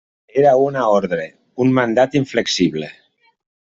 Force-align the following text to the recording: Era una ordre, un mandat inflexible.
Era 0.43 0.53
una 0.61 0.85
ordre, 0.93 1.27
un 1.65 1.75
mandat 1.81 2.17
inflexible. 2.21 2.91